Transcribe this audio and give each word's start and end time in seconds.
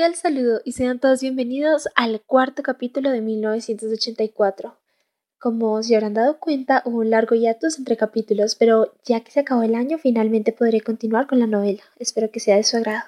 cordial 0.00 0.16
saludo 0.16 0.62
y 0.64 0.72
sean 0.72 0.98
todos 0.98 1.20
bienvenidos 1.20 1.86
al 1.94 2.22
cuarto 2.22 2.62
capítulo 2.62 3.10
de 3.10 3.20
1984. 3.20 4.74
Como 5.38 5.82
se 5.82 5.94
habrán 5.94 6.14
dado 6.14 6.40
cuenta, 6.40 6.82
hubo 6.86 7.00
un 7.00 7.10
largo 7.10 7.34
hiatus 7.34 7.78
entre 7.78 7.98
capítulos, 7.98 8.54
pero 8.54 8.94
ya 9.04 9.20
que 9.20 9.30
se 9.30 9.40
acabó 9.40 9.62
el 9.62 9.74
año, 9.74 9.98
finalmente 9.98 10.52
podré 10.52 10.80
continuar 10.80 11.26
con 11.26 11.38
la 11.38 11.46
novela. 11.46 11.82
Espero 11.98 12.30
que 12.30 12.40
sea 12.40 12.56
de 12.56 12.62
su 12.62 12.78
agrado. 12.78 13.02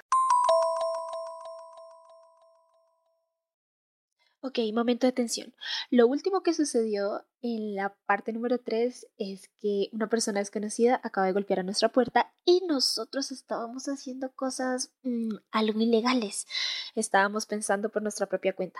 Ok, 4.55 4.71
momento 4.71 5.07
de 5.07 5.13
tensión. 5.13 5.51
Lo 5.89 6.05
último 6.05 6.43
que 6.43 6.53
sucedió 6.53 7.25
en 7.41 7.73
la 7.73 7.95
parte 8.05 8.31
número 8.31 8.59
3 8.59 9.07
es 9.17 9.49
que 9.59 9.89
una 9.93 10.09
persona 10.09 10.41
desconocida 10.41 11.01
acaba 11.03 11.25
de 11.25 11.33
golpear 11.33 11.61
a 11.61 11.63
nuestra 11.63 11.89
puerta 11.89 12.31
y 12.45 12.61
nosotros 12.67 13.31
estábamos 13.31 13.87
haciendo 13.87 14.31
cosas 14.33 14.93
mm, 15.01 15.37
algo 15.49 15.81
ilegales. 15.81 16.45
Estábamos 16.93 17.47
pensando 17.47 17.89
por 17.89 18.03
nuestra 18.03 18.27
propia 18.27 18.53
cuenta. 18.53 18.79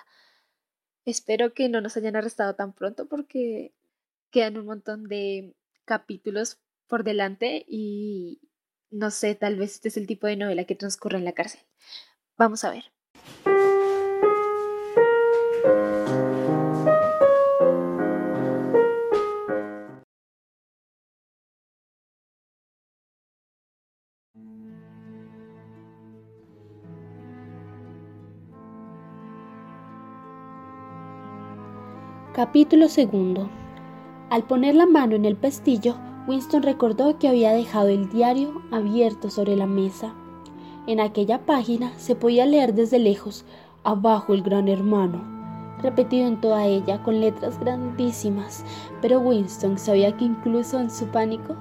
Espero 1.06 1.56
que 1.56 1.70
no 1.70 1.82
nos 1.82 1.98
hayan 1.98 2.18
arrestado 2.18 2.54
tan 2.54 2.74
pronto 2.74 3.08
porque 3.08 3.74
quedan 4.30 4.58
un 4.58 4.68
montón 4.68 5.06
de 5.06 5.56
capítulos 5.86 6.60
por 6.88 7.04
delante 7.04 7.66
y 7.68 8.42
no 8.92 9.10
sé, 9.10 9.34
tal 9.34 9.56
vez 9.56 9.72
este 9.74 9.88
es 9.88 9.98
el 9.98 10.06
tipo 10.06 10.28
de 10.28 10.36
novela 10.36 10.66
que 10.66 10.76
transcurre 10.76 11.18
en 11.18 11.26
la 11.26 11.34
cárcel. 11.34 11.62
Vamos 12.38 12.64
a 12.64 12.70
ver. 12.70 12.94
Capítulo 32.46 32.90
segundo. 32.90 33.48
Al 34.30 34.44
poner 34.44 34.76
la 34.76 34.86
mano 34.86 35.16
en 35.16 35.24
el 35.24 35.38
pestillo, 35.38 35.96
Winston 36.28 36.62
recordó 36.62 37.18
que 37.18 37.30
había 37.30 37.54
dejado 37.54 37.88
el 37.88 38.10
diario 38.10 38.62
abierto 38.70 39.30
sobre 39.30 39.56
la 39.56 39.66
mesa. 39.66 40.14
En 40.86 41.00
aquella 41.00 41.46
página 41.46 41.94
se 41.96 42.16
podía 42.16 42.46
leer 42.46 42.74
desde 42.74 43.00
lejos, 43.00 43.46
abajo 43.86 44.34
el 44.34 44.42
gran 44.42 44.68
hermano, 44.68 45.24
repetido 45.82 46.28
en 46.28 46.42
toda 46.42 46.66
ella 46.66 47.02
con 47.02 47.22
letras 47.22 47.58
grandísimas, 47.62 48.66
pero 49.02 49.22
Winston 49.22 49.78
sabía 49.78 50.12
que 50.18 50.26
incluso 50.26 50.82
en 50.82 50.92
su 50.92 51.06
pánico 51.06 51.56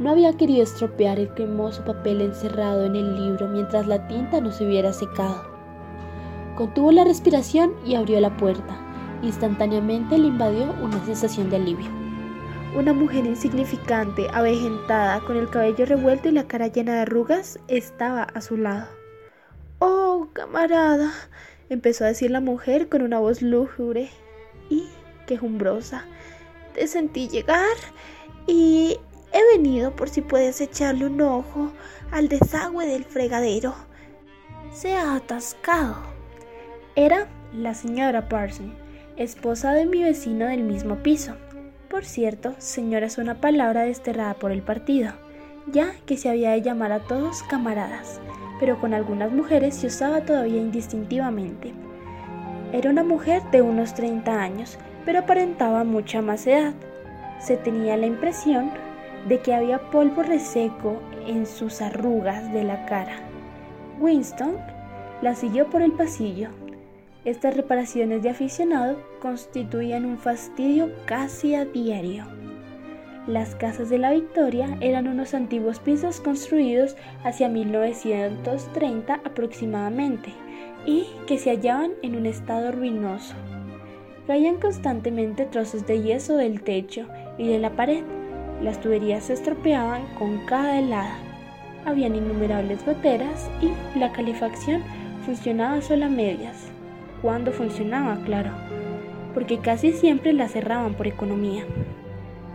no 0.00 0.10
había 0.10 0.32
querido 0.32 0.64
estropear 0.64 1.20
el 1.20 1.32
cremoso 1.34 1.84
papel 1.84 2.20
encerrado 2.20 2.86
en 2.86 2.96
el 2.96 3.24
libro 3.24 3.46
mientras 3.46 3.86
la 3.86 4.08
tinta 4.08 4.40
no 4.40 4.50
se 4.50 4.66
hubiera 4.66 4.92
secado. 4.92 5.44
Contuvo 6.56 6.90
la 6.90 7.04
respiración 7.04 7.74
y 7.86 7.94
abrió 7.94 8.18
la 8.18 8.36
puerta. 8.36 8.84
Instantáneamente 9.24 10.18
le 10.18 10.26
invadió 10.26 10.74
una 10.82 11.02
sensación 11.06 11.48
de 11.48 11.56
alivio. 11.56 11.90
Una 12.76 12.92
mujer 12.92 13.24
insignificante, 13.24 14.26
avejentada, 14.30 15.20
con 15.20 15.38
el 15.38 15.48
cabello 15.48 15.86
revuelto 15.86 16.28
y 16.28 16.32
la 16.32 16.46
cara 16.46 16.66
llena 16.66 16.92
de 16.94 17.00
arrugas, 17.00 17.58
estaba 17.66 18.24
a 18.24 18.42
su 18.42 18.58
lado. 18.58 18.86
Oh, 19.78 20.28
camarada, 20.34 21.10
empezó 21.70 22.04
a 22.04 22.08
decir 22.08 22.30
la 22.30 22.40
mujer 22.40 22.90
con 22.90 23.00
una 23.00 23.18
voz 23.18 23.40
lúgubre 23.40 24.10
y 24.68 24.88
quejumbrosa. 25.26 26.04
Te 26.74 26.86
sentí 26.86 27.28
llegar 27.28 27.76
y 28.46 28.98
he 29.32 29.56
venido 29.56 29.96
por 29.96 30.10
si 30.10 30.20
puedes 30.20 30.60
echarle 30.60 31.06
un 31.06 31.18
ojo 31.22 31.72
al 32.10 32.28
desagüe 32.28 32.86
del 32.86 33.04
fregadero. 33.04 33.74
Se 34.74 34.94
ha 34.94 35.14
atascado. 35.16 35.96
Era 36.94 37.26
la 37.54 37.72
señora 37.72 38.28
Parson 38.28 38.83
esposa 39.16 39.72
de 39.72 39.86
mi 39.86 40.02
vecino 40.02 40.46
del 40.46 40.64
mismo 40.64 40.96
piso. 40.96 41.34
Por 41.88 42.04
cierto, 42.04 42.54
señora 42.58 43.06
es 43.06 43.18
una 43.18 43.40
palabra 43.40 43.82
desterrada 43.82 44.34
por 44.34 44.50
el 44.50 44.62
partido, 44.62 45.12
ya 45.70 45.92
que 46.06 46.16
se 46.16 46.28
había 46.28 46.50
de 46.50 46.62
llamar 46.62 46.90
a 46.92 47.00
todos 47.00 47.42
camaradas, 47.44 48.20
pero 48.58 48.80
con 48.80 48.92
algunas 48.92 49.30
mujeres 49.30 49.76
se 49.76 49.86
usaba 49.86 50.22
todavía 50.22 50.60
indistintivamente. 50.60 51.72
Era 52.72 52.90
una 52.90 53.04
mujer 53.04 53.42
de 53.52 53.62
unos 53.62 53.94
30 53.94 54.40
años, 54.40 54.78
pero 55.04 55.20
aparentaba 55.20 55.84
mucha 55.84 56.20
más 56.20 56.46
edad. 56.46 56.74
Se 57.38 57.56
tenía 57.56 57.96
la 57.96 58.06
impresión 58.06 58.72
de 59.28 59.38
que 59.38 59.54
había 59.54 59.90
polvo 59.90 60.22
reseco 60.22 61.00
en 61.26 61.46
sus 61.46 61.80
arrugas 61.80 62.52
de 62.52 62.64
la 62.64 62.84
cara. 62.86 63.16
Winston 64.00 64.56
la 65.22 65.36
siguió 65.36 65.70
por 65.70 65.82
el 65.82 65.92
pasillo, 65.92 66.48
estas 67.24 67.56
reparaciones 67.56 68.22
de 68.22 68.28
aficionado 68.28 68.98
constituían 69.20 70.04
un 70.04 70.18
fastidio 70.18 70.90
casi 71.06 71.54
a 71.54 71.64
diario. 71.64 72.24
Las 73.26 73.54
casas 73.54 73.88
de 73.88 73.96
la 73.96 74.12
Victoria 74.12 74.76
eran 74.82 75.08
unos 75.08 75.32
antiguos 75.32 75.78
pisos 75.78 76.20
construidos 76.20 76.96
hacia 77.24 77.48
1930 77.48 79.14
aproximadamente 79.14 80.34
y 80.84 81.06
que 81.26 81.38
se 81.38 81.48
hallaban 81.50 81.92
en 82.02 82.16
un 82.16 82.26
estado 82.26 82.72
ruinoso. 82.72 83.34
Caían 84.26 84.56
constantemente 84.60 85.46
trozos 85.46 85.86
de 85.86 86.02
yeso 86.02 86.36
del 86.36 86.60
techo 86.60 87.06
y 87.38 87.48
de 87.48 87.58
la 87.58 87.70
pared. 87.70 88.04
Las 88.62 88.80
tuberías 88.82 89.24
se 89.24 89.32
estropeaban 89.32 90.02
con 90.18 90.44
cada 90.44 90.78
helada. 90.78 91.16
Habían 91.86 92.16
innumerables 92.16 92.84
goteras 92.84 93.50
y 93.62 93.98
la 93.98 94.12
calefacción 94.12 94.82
funcionaba 95.24 95.80
solo 95.80 96.06
a 96.06 96.08
medias 96.10 96.73
cuando 97.24 97.52
funcionaba, 97.52 98.18
claro, 98.26 98.50
porque 99.32 99.58
casi 99.58 99.94
siempre 99.94 100.34
la 100.34 100.46
cerraban 100.46 100.92
por 100.92 101.06
economía. 101.06 101.64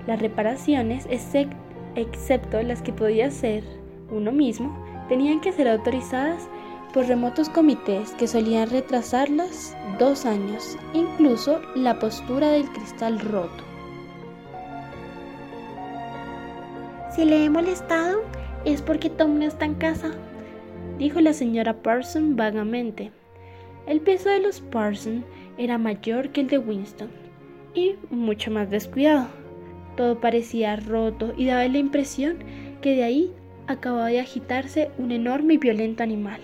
Las 0.05 0.21
reparaciones, 0.21 1.07
excepto 1.09 2.61
las 2.61 2.83
que 2.83 2.93
podía 2.93 3.25
hacer 3.25 3.63
uno 4.11 4.31
mismo, 4.31 4.77
tenían 5.09 5.41
que 5.41 5.53
ser 5.53 5.67
autorizadas 5.67 6.47
por 6.93 7.07
remotos 7.07 7.49
comités 7.49 8.11
que 8.11 8.27
solían 8.27 8.69
retrasarlas 8.69 9.75
dos 9.97 10.27
años, 10.27 10.77
incluso 10.93 11.61
la 11.73 11.97
postura 11.97 12.49
del 12.49 12.69
cristal 12.69 13.19
roto. 13.21 13.63
Si 17.15 17.25
le 17.25 17.43
he 17.43 17.49
molestado 17.49 18.21
es 18.65 18.83
porque 18.83 19.09
Tom 19.09 19.39
no 19.39 19.45
está 19.45 19.65
en 19.65 19.73
casa, 19.73 20.11
dijo 20.99 21.21
la 21.21 21.33
señora 21.33 21.73
Parson 21.81 22.35
vagamente. 22.35 23.11
El 23.89 24.01
peso 24.01 24.29
de 24.29 24.39
los 24.39 24.61
Parsons 24.61 25.25
era 25.57 25.79
mayor 25.79 26.29
que 26.29 26.41
el 26.41 26.47
de 26.47 26.59
Winston 26.59 27.09
y 27.73 27.95
mucho 28.11 28.51
más 28.51 28.69
descuidado. 28.69 29.29
Todo 29.97 30.21
parecía 30.21 30.75
roto 30.75 31.33
y 31.35 31.47
daba 31.47 31.67
la 31.67 31.79
impresión 31.79 32.37
que 32.81 32.95
de 32.95 33.01
ahí 33.01 33.31
acababa 33.65 34.09
de 34.09 34.19
agitarse 34.19 34.91
un 34.99 35.11
enorme 35.11 35.55
y 35.55 35.57
violento 35.57 36.03
animal. 36.03 36.39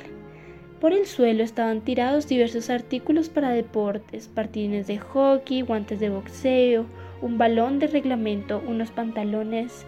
Por 0.82 0.92
el 0.92 1.06
suelo 1.06 1.44
estaban 1.44 1.82
tirados 1.82 2.28
diversos 2.28 2.72
artículos 2.72 3.30
para 3.30 3.52
deportes, 3.52 4.28
patines 4.28 4.88
de 4.88 4.98
hockey, 4.98 5.62
guantes 5.62 6.00
de 6.00 6.10
boxeo, 6.10 6.88
un 7.22 7.38
balón 7.38 7.78
de 7.78 7.86
reglamento, 7.86 8.60
unos 8.68 8.90
pantalones 8.90 9.86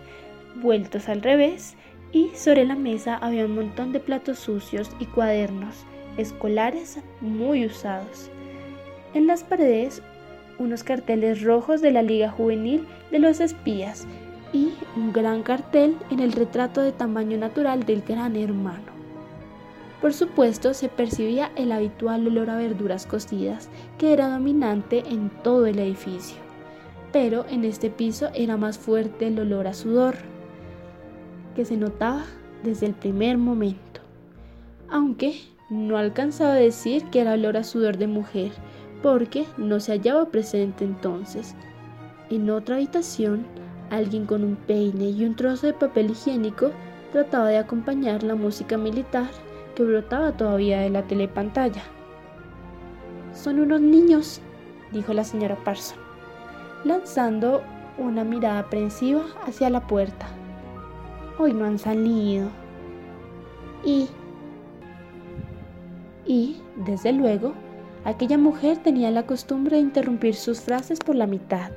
vueltos 0.62 1.10
al 1.10 1.24
revés 1.24 1.76
y 2.12 2.30
sobre 2.36 2.66
la 2.66 2.76
mesa 2.76 3.18
había 3.18 3.46
un 3.46 3.56
montón 3.56 3.94
de 3.94 4.00
platos 4.00 4.38
sucios 4.38 4.92
y 5.00 5.06
cuadernos 5.06 5.88
escolares 6.18 7.00
muy 7.22 7.66
usados. 7.66 8.30
En 9.14 9.28
las 9.28 9.44
paredes, 9.44 10.02
unos 10.60 10.84
carteles 10.84 11.44
rojos 11.44 11.82
de 11.82 11.92
la 11.92 12.02
Liga 12.02 12.30
Juvenil 12.30 12.86
de 13.12 13.20
los 13.20 13.40
Espías 13.40 14.08
y 14.54 14.74
un 14.96 15.14
gran 15.14 15.44
cartel 15.44 15.98
en 16.10 16.20
el 16.20 16.32
retrato 16.32 16.82
de 16.82 16.92
tamaño 16.92 17.38
natural 17.38 17.86
del 17.86 18.02
gran 18.02 18.36
hermano. 18.36 18.98
Por 20.02 20.14
supuesto, 20.14 20.74
se 20.74 20.90
percibía 20.90 21.52
el 21.56 21.72
habitual 21.72 22.28
olor 22.28 22.50
a 22.52 22.58
verduras 22.58 23.06
cocidas, 23.06 23.70
que 23.98 24.14
era 24.14 24.30
dominante 24.30 25.04
en 25.10 25.30
todo 25.44 25.66
el 25.66 25.80
edificio. 25.80 26.38
Pero 27.12 27.46
en 27.50 27.66
este 27.66 27.90
piso 27.90 28.30
era 28.36 28.58
más 28.58 28.78
fuerte 28.78 29.28
el 29.28 29.40
olor 29.40 29.66
a 29.66 29.74
sudor, 29.74 30.16
que 31.56 31.66
se 31.66 31.78
notaba 31.78 32.26
desde 32.64 32.86
el 32.86 32.94
primer 32.94 33.40
momento. 33.40 34.02
Aunque 34.90 35.42
no 35.70 35.98
alcanzaba 35.98 36.54
a 36.54 36.56
decir 36.56 37.04
que 37.06 37.22
era 37.22 37.34
olor 37.34 37.58
a 37.58 37.64
sudor 37.64 37.98
de 37.98 38.08
mujer, 38.08 38.52
porque 39.02 39.46
no 39.58 39.80
se 39.80 39.92
hallaba 39.94 40.26
presente 40.26 40.86
entonces. 40.86 41.56
En 42.30 42.50
otra 42.50 42.76
habitación, 42.76 43.46
alguien 43.90 44.26
con 44.26 44.44
un 44.44 44.56
peine 44.56 45.10
y 45.10 45.26
un 45.26 45.36
trozo 45.36 45.68
de 45.68 45.74
papel 45.74 46.12
higiénico 46.12 46.72
trataba 47.12 47.50
de 47.50 47.58
acompañar 47.58 48.24
la 48.24 48.36
música 48.36 48.78
militar 48.78 49.30
que 49.76 49.84
brotaba 49.84 50.32
todavía 50.32 50.82
de 50.82 50.90
la 50.90 51.04
telepantalla. 51.04 51.84
Son 53.34 53.60
unos 53.60 53.82
niños, 53.82 54.42
dijo 54.92 55.14
la 55.14 55.24
señora 55.24 55.56
Parson, 55.64 56.00
lanzando 56.84 57.62
una 57.98 58.24
mirada 58.24 58.60
aprensiva 58.60 59.22
hacia 59.46 59.70
la 59.70 59.86
puerta. 59.86 60.28
Hoy 61.38 61.54
no 61.54 61.66
han 61.66 61.78
salido. 61.78 62.50
Y 63.86 64.08
Y, 66.28 66.58
desde 66.86 67.14
luego, 67.14 67.54
aquella 68.04 68.38
mujer 68.38 68.78
tenía 68.78 69.10
la 69.12 69.26
costumbre 69.26 69.78
de 69.78 69.84
interrumpir 69.84 70.36
sus 70.36 70.62
frases 70.62 71.00
por 71.00 71.16
la 71.16 71.26
mitad. 71.26 71.72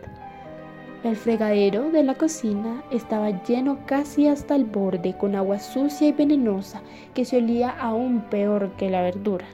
El 1.03 1.17
fregadero 1.17 1.91
de 1.91 2.03
la 2.03 2.15
cocina 2.15 2.83
estaba 2.91 3.43
lleno 3.45 3.79
casi 3.87 4.27
hasta 4.27 4.55
el 4.55 4.65
borde 4.65 5.17
con 5.17 5.35
agua 5.35 5.59
sucia 5.59 6.09
y 6.09 6.13
venenosa 6.13 6.83
que 7.15 7.25
se 7.25 7.39
olía 7.39 7.71
aún 7.71 8.21
peor 8.29 8.73
que 8.77 8.91
la 8.91 9.01
verdura. 9.01 9.47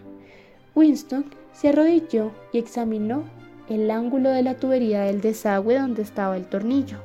Winston 0.74 1.26
se 1.52 1.68
arrodilló 1.68 2.32
y 2.52 2.58
examinó 2.58 3.22
el 3.68 3.90
ángulo 3.90 4.30
de 4.30 4.42
la 4.42 4.56
tubería 4.56 5.02
del 5.02 5.20
desagüe 5.20 5.78
donde 5.78 6.02
estaba 6.02 6.36
el 6.36 6.46
tornillo. 6.46 6.98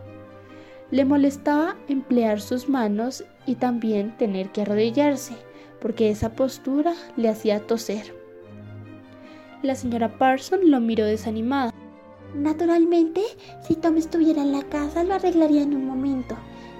Le 0.89 1.05
molestaba 1.05 1.75
emplear 1.87 2.41
sus 2.41 2.67
manos 2.67 3.23
y 3.45 3.55
también 3.55 4.17
tener 4.17 4.49
que 4.49 4.63
arrodillarse, 4.63 5.35
porque 5.81 6.09
esa 6.09 6.35
postura 6.35 6.93
le 7.17 7.29
hacía 7.29 7.65
toser. 7.65 8.13
La 9.63 9.75
señora 9.75 10.17
Parson 10.17 10.71
lo 10.71 10.79
miró 10.79 11.05
desanimada. 11.05 11.73
Naturalmente, 12.35 13.21
si 13.67 13.75
Tom 13.75 13.97
estuviera 13.97 14.41
en 14.41 14.53
la 14.53 14.63
casa 14.63 15.03
lo 15.03 15.15
arreglaría 15.15 15.63
en 15.63 15.75
un 15.75 15.85
momento. 15.85 16.35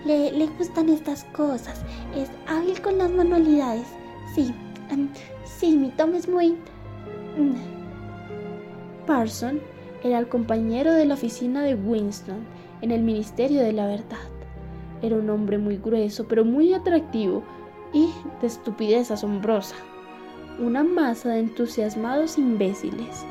Le, 0.06 0.32
le 0.32 0.48
gustan 0.48 0.90
estas 0.90 1.26
cosas. 1.26 1.84
Es 2.16 2.30
hábil 2.48 2.82
con 2.82 2.98
las 2.98 3.12
manualidades. 3.12 3.88
Sí, 4.34 4.54
em, 4.90 5.10
sí, 5.44 5.76
mi 5.76 5.90
Tom 5.90 6.16
es 6.16 6.28
muy... 6.30 6.52
Mm. 7.38 7.56
Parson 9.06 9.60
era 10.04 10.20
el 10.20 10.28
compañero 10.28 10.94
de 10.94 11.06
la 11.06 11.16
oficina 11.16 11.64
de 11.64 11.76
Winston 11.76 12.46
en 12.82 12.92
el 12.92 13.02
Ministerio 13.02 13.62
de 13.62 13.74
la 13.74 13.88
Verdad. 13.88 14.30
Era 15.02 15.18
un 15.18 15.30
hombre 15.30 15.58
muy 15.58 15.78
grueso, 15.78 16.28
pero 16.28 16.46
muy 16.46 16.74
atractivo 16.74 17.44
y 17.94 18.10
de 18.42 18.48
estupidez 18.48 19.12
asombrosa. 19.12 19.76
Una 20.60 20.84
masa 20.84 21.30
de 21.30 21.40
entusiasmados 21.40 22.38
imbéciles, 22.38 23.26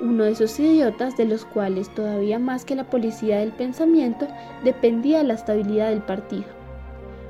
uno 0.00 0.24
de 0.24 0.32
esos 0.32 0.58
idiotas 0.58 1.16
de 1.16 1.26
los 1.26 1.44
cuales 1.44 1.88
todavía 1.94 2.38
más 2.38 2.64
que 2.64 2.74
la 2.74 2.90
policía 2.90 3.38
del 3.38 3.52
pensamiento 3.52 4.26
dependía 4.64 5.22
la 5.22 5.34
estabilidad 5.34 5.90
del 5.90 6.02
partido. 6.02 6.44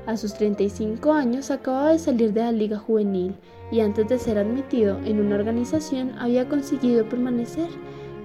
A 0.05 0.17
sus 0.17 0.33
35 0.33 1.13
años 1.13 1.51
acababa 1.51 1.91
de 1.91 1.99
salir 1.99 2.33
de 2.33 2.41
la 2.41 2.51
liga 2.51 2.77
juvenil 2.77 3.35
y 3.71 3.79
antes 3.79 4.07
de 4.07 4.19
ser 4.19 4.37
admitido 4.37 4.99
en 5.05 5.19
una 5.19 5.35
organización 5.35 6.13
había 6.19 6.49
conseguido 6.49 7.07
permanecer 7.07 7.69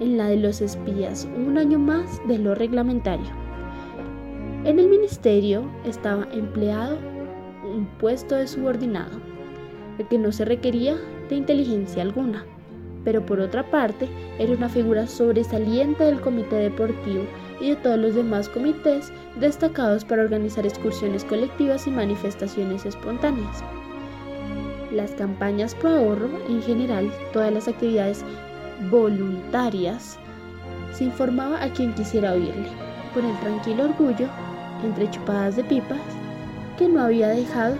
en 0.01 0.17
la 0.17 0.29
de 0.29 0.37
los 0.37 0.61
espías 0.61 1.29
un 1.37 1.59
año 1.59 1.79
más 1.79 2.21
de 2.27 2.39
lo 2.39 2.55
reglamentario. 2.55 3.27
En 4.65 4.79
el 4.79 4.89
ministerio 4.89 5.71
estaba 5.85 6.27
empleado 6.33 6.99
un 7.69 7.87
puesto 7.99 8.35
de 8.35 8.47
subordinado, 8.47 9.21
el 9.99 10.07
que 10.09 10.19
no 10.19 10.33
se 10.33 10.45
requería 10.45 10.97
de 11.29 11.37
inteligencia 11.37 12.03
alguna 12.03 12.45
pero 13.09 13.25
por 13.25 13.41
otra 13.41 13.63
parte 13.71 14.07
era 14.39 14.53
una 14.53 14.69
figura 14.69 15.07
sobresaliente 15.07 16.05
del 16.05 16.21
comité 16.21 16.57
deportivo 16.57 17.25
y 17.59 17.71
de 17.71 17.77
todos 17.77 17.99
los 17.99 18.15
demás 18.15 18.51
comités 18.51 19.11
destacados 19.41 20.05
para 20.05 20.23
organizar 20.23 20.67
excursiones 20.67 21.25
colectivas 21.25 21.87
y 21.87 21.91
manifestaciones 21.91 22.85
espontáneas. 22.85 23.65
Las 24.93 25.13
campañas 25.13 25.75
pro 25.75 25.89
ahorro, 25.89 26.29
en 26.51 26.63
general, 26.63 27.11
todas 27.33 27.51
las 27.51 27.67
actividades 27.67 28.23
voluntarias, 28.91 30.19
se 30.93 31.05
informaba 31.05 31.63
a 31.63 31.73
quien 31.73 31.95
quisiera 31.95 32.33
oírle, 32.33 32.69
con 33.15 33.25
el 33.25 33.39
tranquilo 33.41 33.85
orgullo, 33.85 34.29
entre 34.85 35.11
chupadas 35.11 35.57
de 35.57 35.65
pipas, 35.65 35.99
que 36.79 36.89
no 36.89 37.03
había 37.03 37.29
dejado 37.29 37.77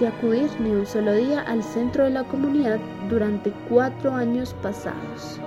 de 0.00 0.08
acudir 0.08 0.48
ni 0.60 0.70
un 0.70 0.86
solo 0.86 1.12
día 1.12 1.42
al 1.42 1.62
centro 1.62 2.04
de 2.04 2.10
la 2.10 2.24
comunidad 2.24 2.78
durante 3.08 3.52
cuatro 3.68 4.14
años 4.14 4.54
pasados. 4.62 5.40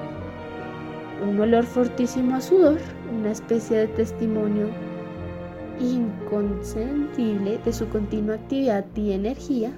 Un 1.27 1.39
olor 1.39 1.65
fortísimo 1.65 2.35
a 2.35 2.41
sudor, 2.41 2.79
una 3.19 3.31
especie 3.31 3.77
de 3.77 3.87
testimonio 3.87 4.67
inconsentible 5.79 7.57
de 7.57 7.73
su 7.73 7.87
continua 7.89 8.35
actividad 8.35 8.85
y 8.95 9.13
energía, 9.13 9.71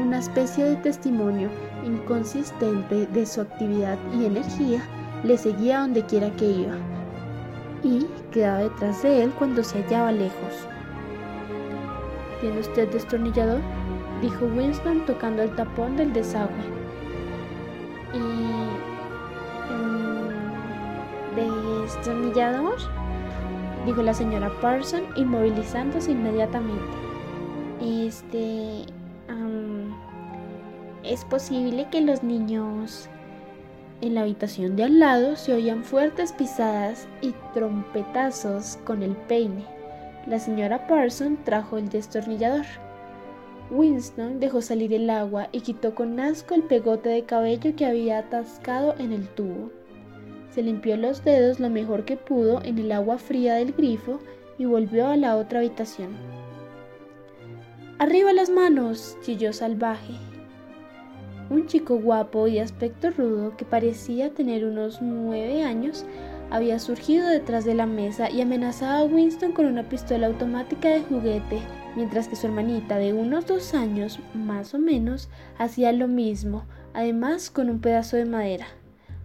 una 0.00 0.18
especie 0.18 0.64
de 0.64 0.76
testimonio 0.76 1.48
inconsistente 1.84 3.06
de 3.06 3.26
su 3.26 3.40
actividad 3.40 3.98
y 4.16 4.26
energía 4.26 4.80
le 5.24 5.36
seguía 5.36 5.80
donde 5.80 6.04
quiera 6.04 6.30
que 6.36 6.50
iba 6.50 6.76
y 7.82 8.06
quedaba 8.32 8.60
detrás 8.60 9.02
de 9.02 9.24
él 9.24 9.32
cuando 9.38 9.64
se 9.64 9.82
hallaba 9.82 10.12
lejos. 10.12 10.68
¿Tiene 12.40 12.60
usted 12.60 12.88
destornillador? 12.90 13.60
dijo 14.22 14.46
Winston 14.46 15.06
tocando 15.06 15.42
el 15.42 15.54
tapón 15.54 15.96
del 15.96 16.12
desagüe. 16.12 16.56
¿Y 18.14 18.48
destornillador? 21.36 22.76
dijo 23.86 24.02
la 24.02 24.12
señora 24.14 24.50
Parson, 24.60 25.02
inmovilizándose 25.16 26.12
inmediatamente. 26.12 26.84
Este... 27.80 28.84
es 31.04 31.24
posible 31.24 31.88
que 31.90 32.00
los 32.00 32.22
niños... 32.22 33.08
En 34.00 34.14
la 34.14 34.20
habitación 34.20 34.76
de 34.76 34.84
al 34.84 35.00
lado 35.00 35.34
se 35.34 35.52
oían 35.52 35.82
fuertes 35.82 36.32
pisadas 36.32 37.08
y 37.20 37.34
trompetazos 37.52 38.78
con 38.84 39.02
el 39.02 39.16
peine. 39.16 39.77
La 40.28 40.38
señora 40.38 40.86
Parson 40.86 41.38
trajo 41.42 41.78
el 41.78 41.88
destornillador. 41.88 42.66
Winston 43.70 44.40
dejó 44.40 44.60
salir 44.60 44.92
el 44.92 45.08
agua 45.08 45.48
y 45.52 45.62
quitó 45.62 45.94
con 45.94 46.20
asco 46.20 46.54
el 46.54 46.64
pegote 46.64 47.08
de 47.08 47.22
cabello 47.22 47.74
que 47.74 47.86
había 47.86 48.18
atascado 48.18 48.94
en 48.98 49.12
el 49.12 49.26
tubo. 49.28 49.70
Se 50.50 50.62
limpió 50.62 50.98
los 50.98 51.24
dedos 51.24 51.60
lo 51.60 51.70
mejor 51.70 52.04
que 52.04 52.18
pudo 52.18 52.62
en 52.62 52.78
el 52.78 52.92
agua 52.92 53.16
fría 53.16 53.54
del 53.54 53.72
grifo 53.72 54.20
y 54.58 54.66
volvió 54.66 55.06
a 55.06 55.16
la 55.16 55.34
otra 55.34 55.60
habitación. 55.60 56.10
¡Arriba 57.98 58.34
las 58.34 58.50
manos! 58.50 59.16
chilló 59.22 59.54
salvaje. 59.54 60.12
Un 61.48 61.66
chico 61.66 61.96
guapo 61.96 62.48
y 62.48 62.58
aspecto 62.58 63.10
rudo 63.10 63.56
que 63.56 63.64
parecía 63.64 64.34
tener 64.34 64.66
unos 64.66 65.00
nueve 65.00 65.62
años 65.62 66.04
había 66.50 66.78
surgido 66.78 67.28
detrás 67.28 67.64
de 67.64 67.74
la 67.74 67.86
mesa 67.86 68.30
y 68.30 68.40
amenazaba 68.40 68.98
a 68.98 69.04
Winston 69.04 69.52
con 69.52 69.66
una 69.66 69.88
pistola 69.88 70.26
automática 70.26 70.88
de 70.88 71.02
juguete, 71.02 71.60
mientras 71.96 72.28
que 72.28 72.36
su 72.36 72.46
hermanita 72.46 72.98
de 72.98 73.12
unos 73.12 73.46
dos 73.46 73.74
años, 73.74 74.20
más 74.34 74.74
o 74.74 74.78
menos, 74.78 75.28
hacía 75.58 75.92
lo 75.92 76.08
mismo, 76.08 76.64
además 76.94 77.50
con 77.50 77.68
un 77.70 77.80
pedazo 77.80 78.16
de 78.16 78.24
madera. 78.24 78.66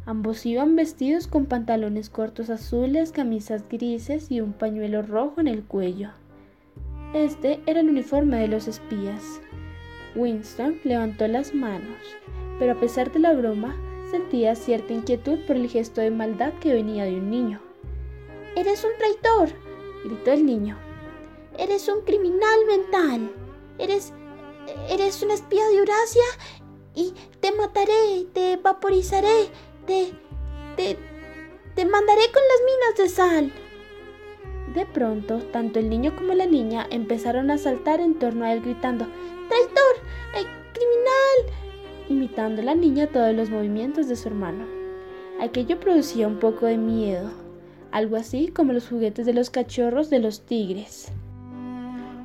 Ambos 0.06 0.46
iban 0.46 0.75
vestidos 0.75 1.27
con 1.27 1.46
pantalones 1.46 2.10
cortos 2.10 2.50
azules, 2.50 3.12
camisas 3.13 3.70
grises 3.70 4.30
y 4.30 4.42
un 4.42 4.51
pañuelo 4.51 5.01
rojo 5.01 5.39
en 5.39 5.48
el 5.48 5.63
cuello. 5.63 6.10
Este 7.13 7.62
era 7.68 7.80
el 7.80 7.89
uniforme 7.89 8.38
de 8.38 8.50
los 8.50 8.68
espías. 8.68 9.22
Winston 10.15 10.80
levantó 10.84 11.27
las 11.27 11.53
manos, 11.53 11.98
pero 12.60 12.74
a 12.74 12.80
pesar 12.80 13.12
de 13.12 13.20
la 13.20 13.34
broma, 13.34 13.75
sentía 14.13 14.53
cierta 14.53 14.93
inquietud 14.93 15.39
por 15.48 15.55
el 15.55 15.67
gesto 15.67 16.00
de 16.00 16.12
maldad 16.12 16.53
que 16.62 16.72
venía 16.72 17.03
de 17.03 17.15
un 17.15 17.32
niño. 17.32 17.60
Eres 18.55 18.84
un 18.84 18.91
traidor, 19.00 19.50
gritó 20.05 20.32
el 20.32 20.46
niño. 20.46 20.77
Eres 21.58 21.88
un 21.88 22.01
criminal 22.01 22.60
mental. 22.67 23.32
Eres... 23.79 24.13
Eres 24.88 25.24
un 25.24 25.32
espía 25.32 25.65
de 25.67 25.77
Eurasia 25.77 26.24
y 26.93 27.13
te 27.39 27.51
mataré, 27.53 28.27
te 28.34 28.58
vaporizaré, 28.58 29.50
te... 29.88 30.12
te... 30.77 30.96
te 31.74 31.86
mandaré 31.86 32.22
con 32.32 32.43
las 32.51 32.62
minas 32.67 32.98
de 32.98 33.10
sal. 33.10 33.53
De 34.75 34.86
pronto, 34.86 35.39
tanto 35.51 35.79
el 35.79 35.89
niño 35.89 36.15
como 36.15 36.36
la 36.36 36.46
niña 36.46 36.86
empezaron 36.91 37.50
a 37.50 37.58
saltar 37.58 38.00
en 38.00 38.20
torno 38.20 38.46
a 38.46 38.53
él 38.53 38.62
gritando 38.62 39.05
¡Traidor! 39.50 39.96
Eh, 40.36 40.46
¡Criminal! 40.74 41.73
Imitando 42.10 42.62
a 42.62 42.66
la 42.66 42.76
niña 42.76 43.08
todos 43.08 43.34
los 43.36 43.50
movimientos 43.50 44.08
de 44.08 44.16
su 44.16 44.28
hermano. 44.28 44.66
Aquello 45.42 45.80
producía 45.80 46.28
un 46.28 46.40
poco 46.40 46.66
de 46.66 46.78
miedo, 46.78 47.32
algo 47.92 48.16
así 48.16 48.48
como 48.48 48.74
los 48.74 48.88
juguetes 48.88 49.26
de 49.26 49.34
los 49.34 49.50
cachorros 49.50 50.10
de 50.10 50.20
los 50.20 50.42
tigres. 50.42 51.12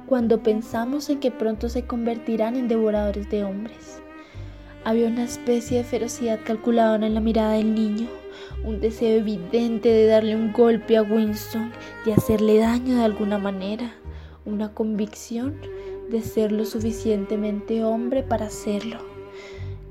Cuando 0.07 0.43
pensamos 0.43 1.11
en 1.11 1.21
que 1.21 1.31
pronto 1.31 1.69
se 1.69 1.87
convertirán 1.87 2.57
en 2.57 2.69
devoradores 2.69 3.29
de 3.31 3.45
hombres. 3.45 4.01
Había 4.85 5.09
una 5.09 5.25
especie 5.25 5.79
de 5.79 5.85
ferocidad 5.85 6.41
calculadora 6.45 7.07
en 7.07 7.15
la 7.15 7.21
mirada 7.21 7.53
del 7.53 7.75
niño, 7.75 8.09
un 8.65 8.81
deseo 8.81 9.19
evidente 9.19 9.91
de 9.91 10.07
darle 10.07 10.35
un 10.35 10.53
golpe 10.53 10.97
a 10.97 11.03
Winston 11.03 11.73
y 12.07 12.13
hacerle 12.13 12.59
daño 12.59 12.97
de 12.97 13.05
alguna 13.05 13.39
manera, 13.39 13.93
una 14.47 14.73
convicción 14.73 15.61
de 16.11 16.23
ser 16.23 16.53
lo 16.53 16.65
suficientemente 16.65 17.85
hombre 17.85 18.23
para 18.23 18.47
hacerlo. 18.47 19.18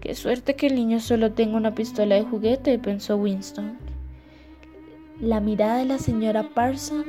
Qué 0.08 0.16
suerte 0.16 0.56
que 0.56 0.68
el 0.68 0.76
niño 0.76 1.02
solo 1.02 1.34
tenga 1.34 1.58
una 1.58 1.76
pistola 1.76 2.16
de 2.16 2.24
juguete, 2.24 2.80
pensó 2.80 3.18
Winston. 3.18 3.78
La 5.20 5.42
mirada 5.42 5.80
de 5.80 5.84
la 5.84 6.00
señora 6.00 6.52
Parson 6.54 7.04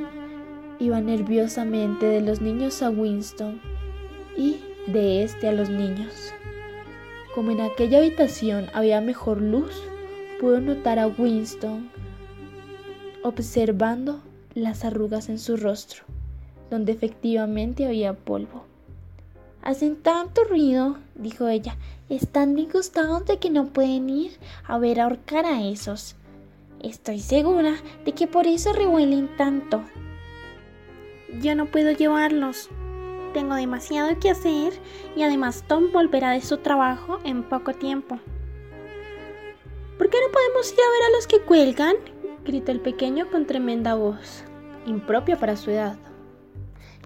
iba 0.81 1.00
nerviosamente 1.00 2.07
de 2.07 2.21
los 2.21 2.40
niños 2.40 2.83
a 2.83 2.90
Winston 2.90 3.61
y 4.37 4.57
de 4.88 5.23
este 5.23 5.47
a 5.47 5.52
los 5.52 5.71
niños. 5.71 6.33
Como 7.37 7.52
en 7.52 7.61
aquella 7.61 7.99
habitación 7.99 8.67
había 8.75 9.00
mejor 9.00 9.40
luz, 9.40 9.81
pudo 10.40 10.61
notar 10.61 10.99
a 10.99 11.07
Winston 11.07 11.88
observando 13.23 14.23
las 14.55 14.85
arrugas 14.85 15.28
en 15.28 15.38
su 15.38 15.57
rostro, 15.57 16.02
donde 16.69 16.90
efectivamente 16.90 17.87
había 17.87 18.14
polvo. 18.14 18.64
Hacen 19.62 19.95
tanto 20.02 20.43
ruido, 20.43 20.97
dijo 21.14 21.47
ella. 21.47 21.76
Están 22.09 22.55
disgustados 22.55 23.27
de 23.27 23.38
que 23.38 23.50
no 23.50 23.67
pueden 23.67 24.09
ir 24.09 24.38
a 24.65 24.79
ver 24.79 24.99
ahorcar 24.99 25.45
a 25.45 25.62
esos. 25.62 26.17
Estoy 26.83 27.21
segura 27.21 27.75
de 28.07 28.12
que 28.12 28.27
por 28.27 28.47
eso 28.47 28.73
revuelen 28.73 29.29
tanto. 29.37 29.85
Yo 31.43 31.55
no 31.55 31.67
puedo 31.67 31.93
llevarlos. 31.93 32.71
Tengo 33.35 33.57
demasiado 33.57 34.19
que 34.19 34.31
hacer 34.31 34.73
y 35.17 35.23
además 35.23 35.65
Tom 35.69 35.93
volverá 35.93 36.31
de 36.31 36.41
su 36.41 36.57
trabajo 36.57 37.19
en 37.25 37.43
poco 37.47 37.75
tiempo. 37.75 38.19
¿Por 39.99 40.09
qué 40.09 40.17
no 40.25 40.33
podemos 40.33 40.73
ir 40.73 40.79
a 40.79 40.91
ver 40.91 41.03
a 41.09 41.17
los 41.17 41.27
que 41.27 41.43
cuelgan? 41.43 41.97
gritó 42.43 42.73
el 42.73 42.81
pequeño 42.81 43.31
con 43.31 43.45
tremenda 43.47 43.95
voz, 43.95 44.45
impropia 44.87 45.37
para 45.37 45.57
su 45.57 45.71
edad. 45.73 45.99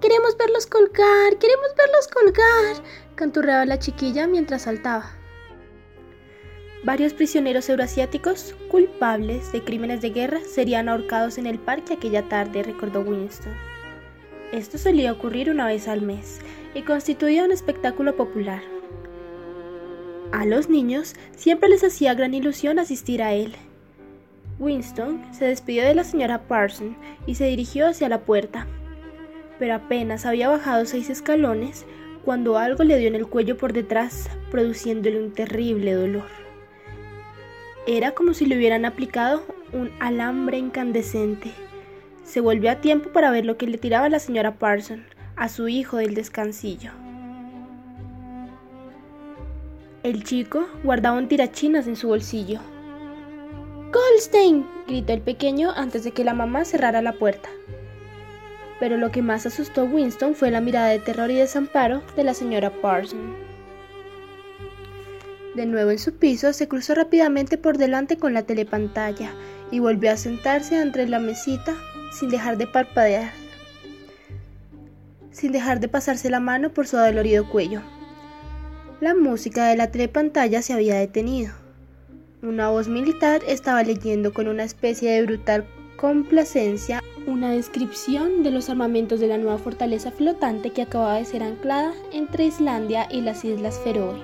Queremos 0.03 0.37
verlos 0.37 0.67
colgar, 0.67 1.39
queremos 1.39 1.69
verlos 1.79 2.09
colgar, 2.09 2.85
canturreaba 3.15 3.65
la 3.65 3.79
chiquilla 3.79 4.27
mientras 4.27 4.63
saltaba. 4.63 5.13
Varios 6.83 7.15
prisioneros 7.15 7.69
euroasiáticos, 7.69 8.57
culpables 8.69 9.53
de 9.53 9.63
crímenes 9.63 10.01
de 10.01 10.11
guerra, 10.11 10.41
serían 10.45 10.89
ahorcados 10.89 11.39
en 11.39 11.47
el 11.47 11.61
parque 11.61 11.93
aquella 11.93 12.29
tarde, 12.29 12.65
recordó 12.65 13.03
Winston. 13.03 13.55
Esto 14.51 14.77
solía 14.77 15.13
ocurrir 15.13 15.49
una 15.49 15.69
vez 15.69 15.87
al 15.87 16.03
mes 16.03 16.41
y 16.75 16.83
constituía 16.83 17.45
un 17.45 17.53
espectáculo 17.53 18.17
popular. 18.17 18.63
A 20.33 20.45
los 20.47 20.69
niños 20.69 21.15
siempre 21.37 21.69
les 21.69 21.85
hacía 21.85 22.15
gran 22.15 22.35
ilusión 22.35 22.81
asistir 22.81 23.23
a 23.23 23.35
él. 23.35 23.55
Winston 24.59 25.25
se 25.33 25.45
despidió 25.45 25.85
de 25.85 25.95
la 25.95 26.03
señora 26.03 26.49
Parson 26.49 26.97
y 27.25 27.37
se 27.37 27.45
dirigió 27.45 27.87
hacia 27.87 28.09
la 28.09 28.23
puerta, 28.23 28.67
pero 29.63 29.77
apenas 29.77 30.27
había 30.27 30.49
bajado 30.49 30.85
seis 30.87 31.09
escalones 31.09 31.87
cuando 32.25 32.59
algo 32.59 32.83
le 32.83 32.99
dio 32.99 33.07
en 33.07 33.15
el 33.15 33.29
cuello 33.29 33.57
por 33.57 33.73
detrás, 33.73 34.29
produciéndole 34.51 35.23
un 35.23 35.31
terrible 35.31 35.93
dolor. 35.93 36.27
Era 37.87 38.11
como 38.11 38.35
si 38.35 38.45
le 38.45 38.57
hubieran 38.57 38.85
aplicado 38.85 39.45
un 39.73 39.93
alambre 40.01 40.59
incandescente. 40.59 41.53
Se 42.25 42.41
volvió 42.41 42.73
a 42.73 42.81
tiempo 42.81 43.11
para 43.11 43.31
ver 43.31 43.45
lo 43.45 43.57
que 43.57 43.69
le 43.69 43.79
tiraba 43.79 44.09
la 44.09 44.19
señora 44.19 44.59
Parson 44.59 45.05
a 45.37 45.49
su 45.49 45.69
hijo 45.69 45.99
del 45.99 46.17
descansillo. 46.17 46.91
El 50.03 50.25
chico 50.25 50.67
guardaba 50.83 51.19
un 51.19 51.29
tirachinas 51.29 51.87
en 51.87 51.95
su 51.95 52.09
bolsillo. 52.09 52.59
¡Goldstein! 53.93 54.67
gritó 54.89 55.13
el 55.13 55.21
pequeño 55.21 55.71
antes 55.71 56.03
de 56.03 56.11
que 56.11 56.25
la 56.25 56.35
mamá 56.35 56.65
cerrara 56.65 57.01
la 57.01 57.13
puerta. 57.13 57.49
Pero 58.83 58.97
lo 58.97 59.13
que 59.13 59.23
más 59.23 59.47
asustó 59.47 59.83
a 59.83 59.85
Winston 59.85 60.35
fue 60.35 60.51
la 60.51 60.61
mirada 60.61 60.89
de 60.89 60.99
terror 60.99 61.31
y 61.31 61.37
desamparo 61.37 62.03
de 62.17 62.25
la 62.25 62.35
señora 62.35 62.73
Parson. 62.83 63.33
De 65.55 65.67
nuevo 65.67 65.93
en 65.93 66.01
su 66.01 66.15
piso, 66.15 66.53
se 66.53 66.67
cruzó 66.67 66.97
rápidamente 66.97 67.59
por 67.59 67.79
delante 67.79 68.17
con 68.17 68.35
la 68.35 68.43
telepantalla 68.43 69.31
y 69.71 69.79
volvió 69.79 70.11
a 70.11 70.17
sentarse 70.17 70.83
entre 70.83 71.09
la 71.09 71.21
mesita 71.21 71.77
sin 72.11 72.29
dejar 72.29 72.59
de 72.59 72.67
parpadear, 72.67 73.31
sin 75.31 75.53
dejar 75.53 75.79
de 75.79 75.87
pasarse 75.87 76.29
la 76.29 76.41
mano 76.41 76.71
por 76.71 76.89
su 76.89 76.97
adolorido 76.97 77.49
cuello. 77.49 77.83
La 79.01 79.15
música 79.15 79.69
de 79.69 79.77
la 79.77 79.93
telepantalla 79.93 80.61
se 80.61 80.73
había 80.73 80.97
detenido. 80.97 81.53
Una 82.43 82.71
voz 82.71 82.89
militar 82.89 83.43
estaba 83.47 83.85
leyendo 83.85 84.35
con 84.35 84.49
una 84.49 84.65
especie 84.65 85.13
de 85.13 85.23
brutal 85.25 85.69
complacencia 86.03 87.01
una 87.29 87.53
descripción 87.53 88.43
de 88.43 88.51
los 88.51 88.69
armamentos 88.69 89.21
de 89.21 89.29
la 89.29 89.39
nueva 89.39 89.59
fortaleza 89.59 90.11
flotante 90.11 90.71
que 90.71 90.83
acababa 90.83 91.15
de 91.15 91.25
ser 91.25 91.45
anclada 91.45 91.95
entre 92.13 92.47
Islandia 92.47 93.07
y 93.09 93.21
las 93.21 93.45
Islas 93.45 93.79
Feroe. 93.85 94.21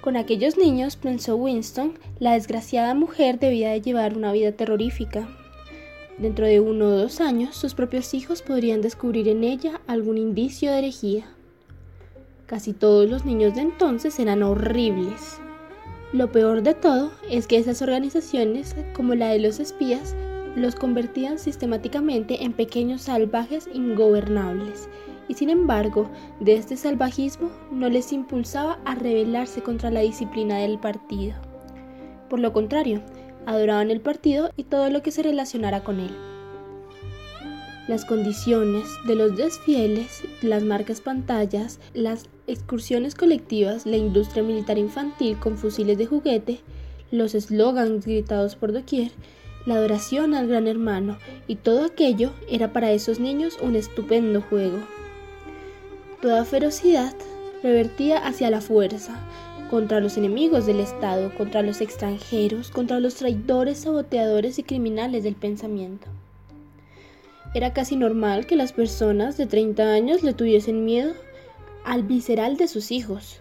Con 0.00 0.16
aquellos 0.16 0.56
niños, 0.56 0.96
pensó 0.96 1.36
Winston, 1.36 1.98
la 2.20 2.32
desgraciada 2.32 2.94
mujer 2.94 3.38
debía 3.38 3.72
de 3.72 3.82
llevar 3.82 4.16
una 4.16 4.32
vida 4.32 4.52
terrorífica. 4.52 5.28
Dentro 6.16 6.46
de 6.46 6.58
uno 6.58 6.86
o 6.86 6.90
dos 6.92 7.20
años, 7.20 7.54
sus 7.54 7.74
propios 7.74 8.14
hijos 8.14 8.40
podrían 8.40 8.80
descubrir 8.80 9.28
en 9.28 9.44
ella 9.44 9.82
algún 9.86 10.16
indicio 10.16 10.70
de 10.70 10.78
herejía. 10.78 11.26
Casi 12.46 12.72
todos 12.72 13.10
los 13.10 13.26
niños 13.26 13.56
de 13.56 13.60
entonces 13.60 14.18
eran 14.18 14.42
horribles. 14.42 15.38
Lo 16.14 16.30
peor 16.30 16.62
de 16.62 16.74
todo 16.74 17.10
es 17.28 17.48
que 17.48 17.56
esas 17.56 17.82
organizaciones, 17.82 18.76
como 18.94 19.16
la 19.16 19.30
de 19.30 19.40
los 19.40 19.58
espías, 19.58 20.14
los 20.54 20.76
convertían 20.76 21.40
sistemáticamente 21.40 22.44
en 22.44 22.52
pequeños 22.52 23.02
salvajes 23.02 23.68
ingobernables, 23.74 24.88
y 25.26 25.34
sin 25.34 25.50
embargo, 25.50 26.08
de 26.38 26.54
este 26.54 26.76
salvajismo 26.76 27.50
no 27.72 27.88
les 27.88 28.12
impulsaba 28.12 28.78
a 28.84 28.94
rebelarse 28.94 29.60
contra 29.60 29.90
la 29.90 30.02
disciplina 30.02 30.58
del 30.58 30.78
partido. 30.78 31.34
Por 32.30 32.38
lo 32.38 32.52
contrario, 32.52 33.02
adoraban 33.44 33.90
el 33.90 34.00
partido 34.00 34.50
y 34.56 34.62
todo 34.62 34.90
lo 34.90 35.02
que 35.02 35.10
se 35.10 35.24
relacionara 35.24 35.82
con 35.82 35.98
él. 35.98 36.14
Las 37.86 38.06
condiciones 38.06 38.88
de 39.06 39.14
los 39.14 39.36
desfieles, 39.36 40.22
las 40.40 40.62
marcas 40.62 41.02
pantallas, 41.02 41.80
las 41.92 42.30
excursiones 42.46 43.14
colectivas, 43.14 43.84
la 43.84 43.98
industria 43.98 44.42
militar 44.42 44.78
infantil 44.78 45.38
con 45.38 45.58
fusiles 45.58 45.98
de 45.98 46.06
juguete, 46.06 46.60
los 47.10 47.34
eslogans 47.34 48.06
gritados 48.06 48.56
por 48.56 48.72
doquier, 48.72 49.10
la 49.66 49.74
adoración 49.74 50.34
al 50.34 50.48
gran 50.48 50.66
hermano 50.66 51.18
y 51.46 51.56
todo 51.56 51.84
aquello 51.84 52.32
era 52.48 52.72
para 52.72 52.90
esos 52.90 53.20
niños 53.20 53.58
un 53.60 53.76
estupendo 53.76 54.40
juego. 54.40 54.78
Toda 56.22 56.46
ferocidad 56.46 57.14
revertía 57.62 58.26
hacia 58.26 58.48
la 58.48 58.62
fuerza, 58.62 59.20
contra 59.68 60.00
los 60.00 60.16
enemigos 60.16 60.64
del 60.64 60.80
Estado, 60.80 61.34
contra 61.36 61.60
los 61.60 61.82
extranjeros, 61.82 62.70
contra 62.70 62.98
los 62.98 63.16
traidores, 63.16 63.80
saboteadores 63.80 64.58
y 64.58 64.62
criminales 64.62 65.22
del 65.24 65.34
pensamiento. 65.34 66.06
Era 67.54 67.72
casi 67.72 67.94
normal 67.94 68.46
que 68.46 68.56
las 68.56 68.72
personas 68.72 69.36
de 69.36 69.46
30 69.46 69.92
años 69.92 70.24
le 70.24 70.34
tuviesen 70.34 70.84
miedo 70.84 71.14
al 71.84 72.02
visceral 72.02 72.56
de 72.56 72.66
sus 72.66 72.90
hijos. 72.90 73.40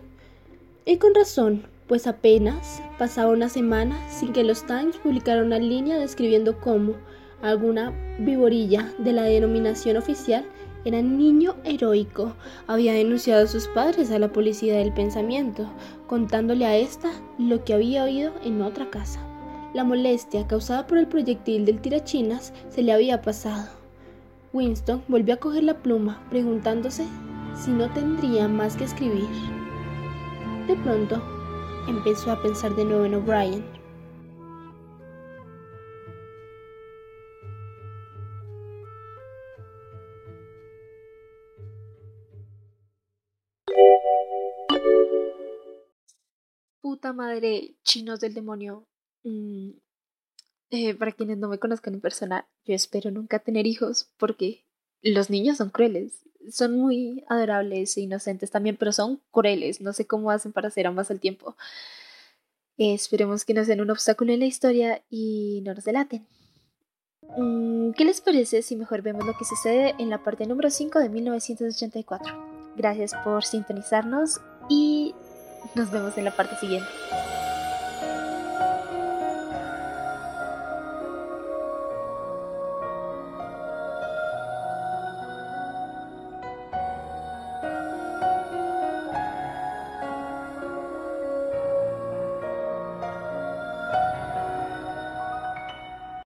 Y 0.86 0.98
con 0.98 1.16
razón, 1.16 1.66
pues 1.88 2.06
apenas 2.06 2.84
pasaba 3.00 3.32
una 3.32 3.50
semana 3.50 3.98
sin 4.12 4.32
que 4.32 4.44
los 4.44 4.68
Times 4.68 4.98
publicaran 4.98 5.48
una 5.48 5.58
línea 5.58 5.98
describiendo 5.98 6.60
cómo 6.60 6.94
alguna 7.42 7.92
viborilla 8.20 8.94
de 9.00 9.14
la 9.14 9.24
denominación 9.24 9.98
oficial 9.98 10.46
era 10.86 11.02
niño 11.02 11.56
heroico, 11.64 12.36
había 12.68 12.94
denunciado 12.94 13.46
a 13.46 13.48
sus 13.48 13.68
padres 13.70 14.12
a 14.12 14.20
la 14.20 14.32
policía 14.32 14.78
del 14.78 14.94
pensamiento, 14.94 15.68
contándole 16.06 16.66
a 16.66 16.78
esta 16.78 17.10
lo 17.40 17.64
que 17.64 17.74
había 17.74 18.04
oído 18.04 18.32
en 18.44 18.62
otra 18.62 18.92
casa. 18.92 19.26
La 19.74 19.84
molestia 19.84 20.46
causada 20.46 20.86
por 20.86 21.00
el 21.00 21.08
proyectil 21.08 21.66
del 21.66 21.82
tirachinas 21.82 22.54
se 22.70 22.84
le 22.84 22.92
había 22.92 23.22
pasado. 23.24 23.83
Winston 24.54 25.04
volvió 25.08 25.34
a 25.34 25.38
coger 25.38 25.64
la 25.64 25.82
pluma, 25.82 26.24
preguntándose 26.30 27.08
si 27.56 27.72
no 27.72 27.92
tendría 27.92 28.48
más 28.48 28.78
que 28.78 28.84
escribir. 28.84 29.28
De 30.68 30.76
pronto, 30.76 31.22
empezó 31.88 32.32
a 32.32 32.42
pensar 32.42 32.76
de 32.76 32.86
nuevo 32.86 33.06
en 33.06 33.16
O'Brien. 33.16 33.66
Puta 46.80 47.12
madre, 47.12 47.76
chinos 47.84 48.20
del 48.20 48.36
demonio. 48.36 48.86
Mm, 49.24 49.72
eh, 50.74 50.94
para 50.94 51.14
quienes 51.14 51.38
no 51.38 51.48
me 51.48 51.60
conozcan 51.60 51.94
en 51.94 52.02
persona, 52.02 52.48
yo 52.66 52.76
espero 52.76 53.12
nunca 53.12 53.40
tener 53.40 53.66
hijos 53.66 54.12
porque 54.18 54.66
los 55.02 55.30
niños 55.30 55.58
son 55.58 55.70
crueles 55.70 56.24
son 56.52 56.78
muy 56.78 57.24
adorables 57.30 57.96
e 57.98 58.02
inocentes 58.02 58.52
también, 58.52 58.78
pero 58.78 58.92
son 58.92 59.22
crueles. 59.32 59.82
No 59.82 59.94
sé 59.94 60.06
cómo 60.06 60.32
hacen 60.32 60.52
para 60.52 60.70
ser 60.70 60.88
ambas 60.88 61.12
al 61.12 61.20
tiempo. 61.20 61.56
esperemos 62.78 63.46
que 63.46 63.54
no 63.54 63.64
sean 63.64 63.82
un 63.82 63.92
obstáculo 63.92 64.34
en 64.34 64.40
la 64.40 64.46
historia 64.46 65.04
y 65.10 65.62
no 65.64 65.74
nos 65.74 65.84
delaten. 65.84 66.28
Mm, 67.38 67.92
¿Qué 67.92 68.06
les 68.06 68.22
parece 68.22 68.62
si 68.62 68.76
mejor 68.76 69.02
vemos 69.02 69.26
lo 69.26 69.38
que 69.38 69.46
sucede 69.46 69.96
en 70.00 70.10
la 70.10 70.24
parte 70.24 70.46
número 70.46 70.70
5 70.70 71.00
de 71.00 71.10
1984? 71.10 72.74
Gracias 72.76 73.14
por 73.24 73.44
sintonizarnos 73.46 74.42
y 74.70 75.14
nos 75.76 75.92
vemos 75.92 76.18
en 76.18 76.26
la 76.26 76.36
parte 76.36 76.56
siguiente. 76.58 76.90